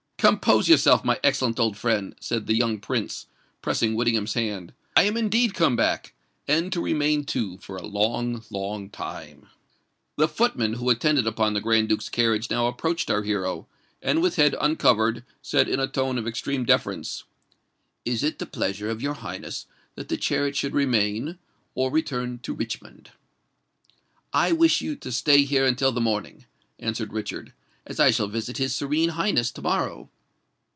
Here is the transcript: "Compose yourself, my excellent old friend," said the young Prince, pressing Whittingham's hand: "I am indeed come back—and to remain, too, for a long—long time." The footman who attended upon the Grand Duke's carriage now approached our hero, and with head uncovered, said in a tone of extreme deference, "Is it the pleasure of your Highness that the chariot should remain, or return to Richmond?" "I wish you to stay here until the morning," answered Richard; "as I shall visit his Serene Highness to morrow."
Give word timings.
"Compose 0.21 0.69
yourself, 0.69 1.03
my 1.03 1.19
excellent 1.23 1.59
old 1.59 1.75
friend," 1.75 2.13
said 2.19 2.45
the 2.45 2.55
young 2.55 2.77
Prince, 2.79 3.25
pressing 3.63 3.95
Whittingham's 3.95 4.35
hand: 4.35 4.71
"I 4.95 5.05
am 5.05 5.17
indeed 5.17 5.55
come 5.55 5.75
back—and 5.75 6.71
to 6.73 6.79
remain, 6.79 7.23
too, 7.23 7.57
for 7.57 7.75
a 7.75 7.87
long—long 7.87 8.91
time." 8.91 9.47
The 10.17 10.27
footman 10.27 10.73
who 10.73 10.91
attended 10.91 11.25
upon 11.25 11.53
the 11.55 11.59
Grand 11.59 11.89
Duke's 11.89 12.07
carriage 12.07 12.51
now 12.51 12.67
approached 12.67 13.09
our 13.09 13.23
hero, 13.23 13.65
and 13.99 14.21
with 14.21 14.35
head 14.35 14.55
uncovered, 14.61 15.23
said 15.41 15.67
in 15.67 15.79
a 15.79 15.87
tone 15.87 16.19
of 16.19 16.27
extreme 16.27 16.65
deference, 16.65 17.23
"Is 18.05 18.23
it 18.23 18.37
the 18.37 18.45
pleasure 18.45 18.91
of 18.91 19.01
your 19.01 19.15
Highness 19.15 19.65
that 19.95 20.07
the 20.07 20.17
chariot 20.17 20.55
should 20.55 20.75
remain, 20.75 21.39
or 21.73 21.89
return 21.89 22.37
to 22.43 22.53
Richmond?" 22.53 23.09
"I 24.31 24.51
wish 24.51 24.81
you 24.81 24.95
to 24.97 25.11
stay 25.11 25.45
here 25.45 25.65
until 25.65 25.91
the 25.91 25.99
morning," 25.99 26.45
answered 26.79 27.11
Richard; 27.11 27.53
"as 27.87 27.99
I 27.99 28.11
shall 28.11 28.27
visit 28.27 28.57
his 28.57 28.75
Serene 28.75 29.09
Highness 29.09 29.49
to 29.53 29.61
morrow." 29.63 30.11